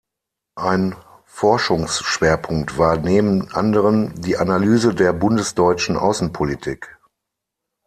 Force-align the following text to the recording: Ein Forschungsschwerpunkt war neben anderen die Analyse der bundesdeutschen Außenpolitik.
Ein 0.57 0.95
Forschungsschwerpunkt 1.25 2.79
war 2.79 2.97
neben 2.97 3.51
anderen 3.51 4.19
die 4.19 4.35
Analyse 4.35 4.95
der 4.95 5.13
bundesdeutschen 5.13 5.95
Außenpolitik. 5.95 6.97